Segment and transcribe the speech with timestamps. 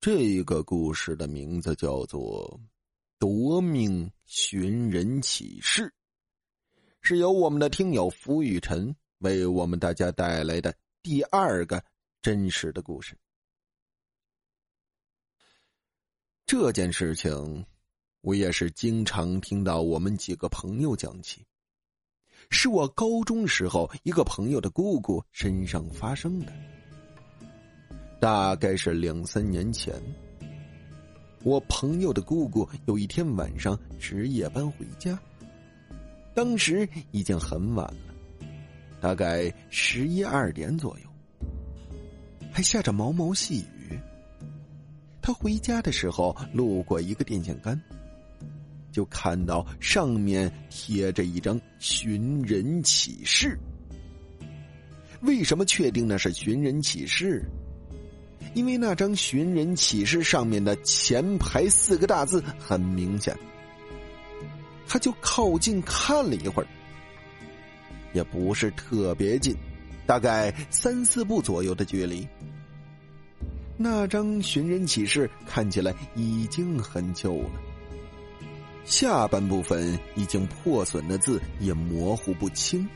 [0.00, 2.58] 这个故事的名字叫做
[3.18, 5.82] 《夺命寻人启事》，
[7.02, 11.84] 是由我们的听友福雨辰为我们大家带来的第二个
[12.22, 13.14] 真实的故事。
[16.46, 17.66] 这件事情，
[18.22, 21.44] 我也是经常听到我们几个朋友讲起，
[22.48, 26.79] 是我高中时候一个朋友的姑姑身上发生的。
[28.20, 29.94] 大概是两三年前，
[31.42, 35.18] 我朋友的姑姑有一天晚上值夜班回家，
[36.34, 38.46] 当时已经很晚了，
[39.00, 41.08] 大概十一二点左右，
[42.52, 43.98] 还下着毛毛细雨。
[45.22, 47.80] 他回家的时候路过一个电线杆，
[48.92, 53.58] 就看到上面贴着一张寻人启事。
[55.22, 57.42] 为什么确定那是寻人启事？
[58.54, 63.36] 因为那张寻人启事上面的前排四个大字很明显，
[64.88, 66.66] 他就靠近看了一会儿，
[68.12, 69.56] 也不是特别近，
[70.04, 72.26] 大概三四步左右的距离。
[73.76, 77.50] 那张寻人启事看起来已经很旧了，
[78.84, 82.86] 下半部分已经破损的字也模糊不清。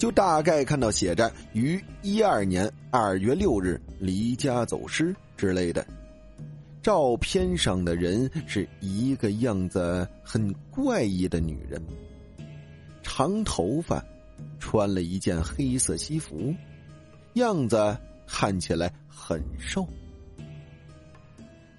[0.00, 5.86] 就大概看到写着“于一二年二月六日离家走失”之类的，
[6.82, 11.78] 照片上的人是一个样子很怪异的女人，
[13.02, 14.02] 长头发，
[14.58, 16.54] 穿了一件黑色西服，
[17.34, 17.94] 样子
[18.26, 19.86] 看起来很瘦。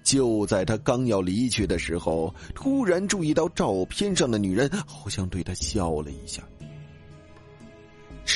[0.04, 6.40] 就在他刚要离去的时候，突然注意到照片上的女人好像对他笑了一下。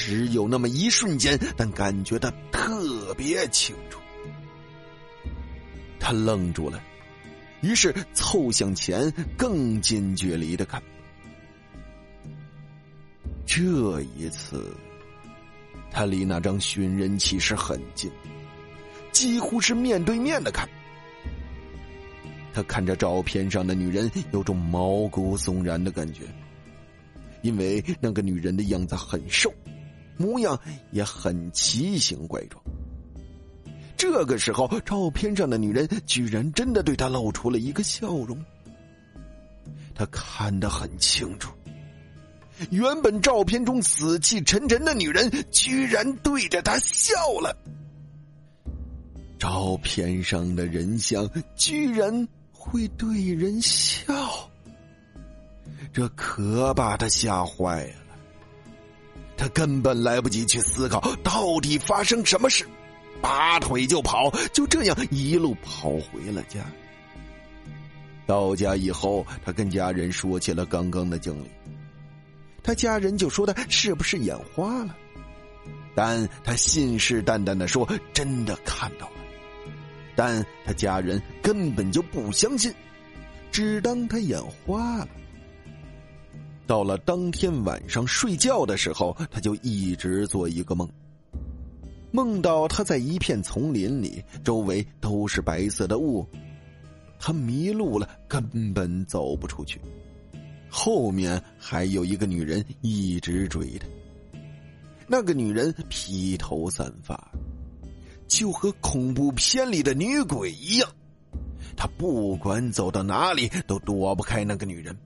[0.06, 3.98] 只有那么一瞬间，但感觉的特别清楚。
[5.98, 6.80] 他愣住了，
[7.60, 10.80] 于是凑向前，更近距离的看。
[13.44, 14.72] 这一次，
[15.90, 18.08] 他离那张寻人启事很近，
[19.10, 20.68] 几乎是面对面的看。
[22.54, 26.22] 他看着照片上的女人，有种毛骨悚然的感觉，
[27.42, 29.52] 因为那个女人的样子很瘦。
[30.16, 30.58] 模样
[30.92, 32.62] 也很奇形怪状。
[33.96, 38.38] 这个时候，照片上的女人居然真的对他露出了一个笑容。
[39.94, 41.50] 他看得很清楚，
[42.70, 47.56] 原本照片中死气沉沉的女人，居然对着他笑了。
[49.38, 54.12] 照片上的人像居然会对人笑，
[55.92, 58.05] 这可把他吓坏了。
[59.36, 62.66] 他根本来不及去思考到底发生什么事，
[63.20, 66.60] 拔腿就跑，就这样一路跑回了家。
[68.26, 71.48] 到家以后，他跟家人说起了刚刚的经历，
[72.62, 74.96] 他家人就说他是不是眼花了，
[75.94, 79.16] 但他信誓旦旦的说真的看到了，
[80.16, 82.74] 但他家人根本就不相信，
[83.52, 85.08] 只当他眼花了。
[86.66, 90.88] 到了当天晚上睡觉的时候，他就一直做一个梦，
[92.10, 96.26] 梦到他在一片丛林里，周围都是白色的雾，
[97.20, 99.80] 他迷路了，根本走不出去，
[100.68, 103.86] 后面还有一个女人一直追他。
[105.06, 107.30] 那个女人披头散发，
[108.26, 110.90] 就和恐怖片里的女鬼一样，
[111.76, 114.96] 他不管走到哪里都躲不开那个女人。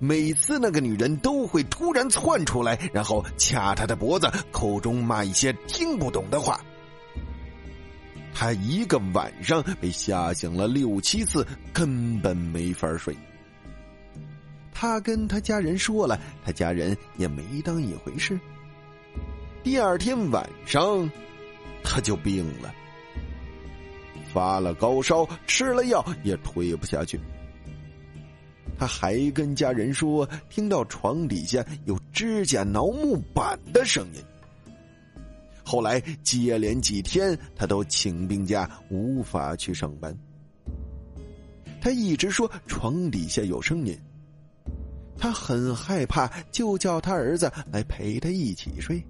[0.00, 6.60] 每次那个女人都会突然窜出来，然后掐他的脖子，口中骂一些听不懂的话。
[8.32, 13.16] 他一个晚上被吓醒了六七次，根本没法睡。
[14.72, 18.38] 他跟他家人说了，他家人也没当一回事。
[19.64, 21.10] 第二天晚上，
[21.82, 22.72] 他就病了，
[24.32, 27.18] 发了高烧，吃了药也退不下去。
[28.78, 34.22] 他还跟家人说，听到床底下有指甲挠木板的声音。
[35.64, 40.16] 后来接连几天，他都请病假，无法去上班。
[41.80, 43.98] 他一直说床底下有声音，
[45.18, 49.02] 他很害怕，就叫他儿子来陪他一起睡。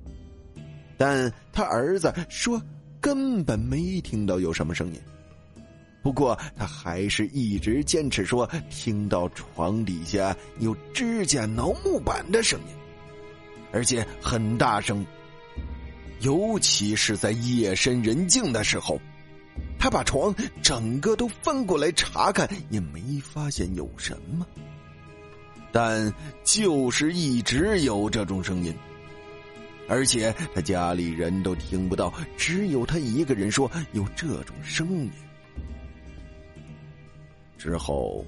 [0.96, 2.60] 但他儿子说
[3.00, 5.00] 根本没听到有什么声音。
[6.08, 12.74] 不过，他还是一直坚持说听到床底下有指甲挠木板的声音，
[13.72, 15.04] 而且很大声，
[16.20, 18.98] 尤其是在夜深人静的时候。
[19.78, 24.46] 他把床整个都翻过来查看，也没发现有什么。
[25.70, 26.10] 但
[26.42, 28.74] 就是一直有这种声音，
[29.86, 35.10] 而且他家里人都听不到，只有他一个人说有这种声音。
[37.58, 38.24] 之后，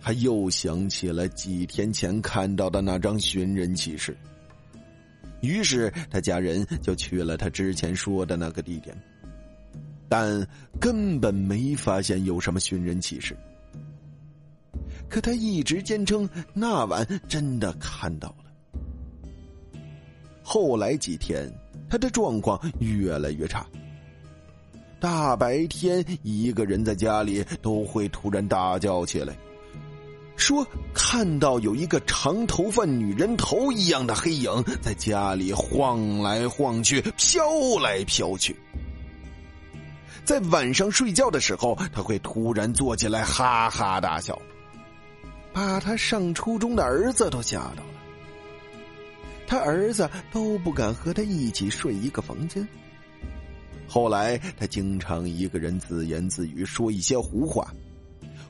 [0.00, 4.16] 他又想起了几天前看到的那张寻人启事，
[5.42, 8.96] 于是他家人就去了他之前说的那个地点，
[10.08, 10.46] 但
[10.80, 13.36] 根本没发现有什么寻人启事。
[15.08, 18.44] 可他一直坚称那晚真的看到了。
[20.42, 21.48] 后来几天，
[21.88, 23.66] 他的状况越来越差。
[25.04, 29.36] 大白天一个人在家里都会突然大叫起来，
[30.34, 37.44] 说看到有一个长头发女人头一样的黑影在家里晃来晃去、飘
[37.82, 38.56] 来飘去。
[40.24, 44.40] 在晚上睡觉的时候，他会突然坐起来哈哈大笑。
[45.52, 48.00] 把他上初中的儿子都吓到了，
[49.46, 52.66] 他儿子都不敢和他一起睡一个房间。
[53.86, 57.72] 后来他经常一个人自言自语，说一些胡话，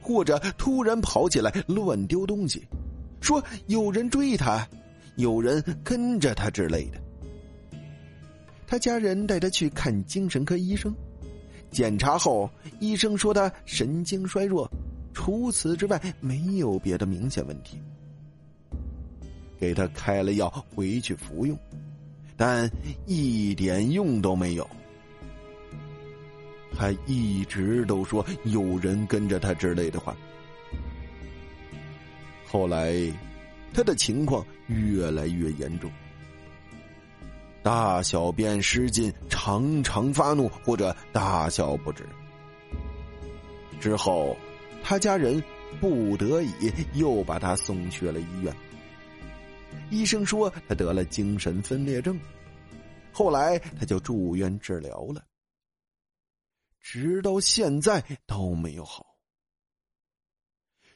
[0.01, 2.63] 或者突然跑起来乱丢东西，
[3.21, 4.67] 说有人追他，
[5.17, 7.01] 有人跟着他之类的。
[8.67, 10.95] 他家人带他去看精神科医生，
[11.71, 12.49] 检查后
[12.81, 14.71] 医生说他神经衰弱。
[15.13, 17.79] 除此之外，没有别的明显问题。
[19.61, 21.57] 给他开了药，回去服用，
[22.37, 22.69] 但
[23.07, 24.69] 一点用都没有。
[26.77, 30.17] 他一直都说有人跟着他之类的话。
[32.47, 32.95] 后来，
[33.73, 35.91] 他的情况越来越严重，
[37.63, 42.05] 大小便失禁，常常发怒或者大笑不止。
[43.81, 44.37] 之后。
[44.87, 45.43] 他家人
[45.81, 48.55] 不得已又把他送去了医院。
[49.89, 52.21] 医生说他得了精神分裂症，
[53.11, 55.25] 后来他就住院治疗了，
[56.85, 59.17] 直到现在都没有好。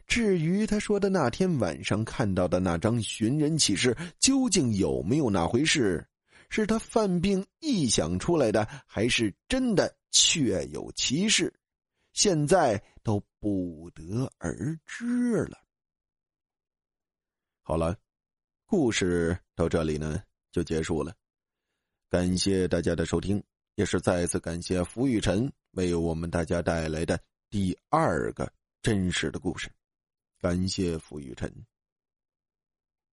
[0.06, 6.06] 至于他说的那天晚上看到的那张寻人启事，究竟有没有那回事？
[6.50, 11.52] 是他犯病臆想出来的，还是真的确有其事？
[12.12, 15.58] 现在都不得而知了。
[17.62, 17.96] 好了，
[18.67, 21.14] 故事到这里呢就结束了。
[22.11, 23.43] 感谢大家的收听，
[23.78, 27.16] 也是再次感谢付雨辰为我们大家带来的
[27.48, 28.52] 第二个
[28.82, 29.70] 真实的故事。
[30.40, 31.48] 感谢付雨辰。